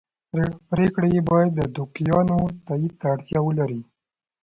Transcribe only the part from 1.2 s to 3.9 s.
باید د دوکیانو تایید ته اړتیا ولري.